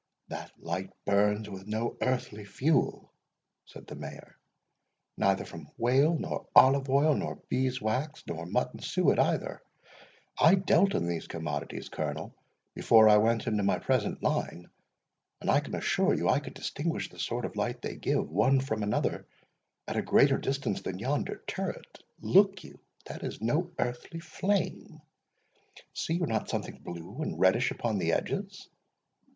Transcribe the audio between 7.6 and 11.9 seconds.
wax, nor mutton suet either. I dealt in these commodities,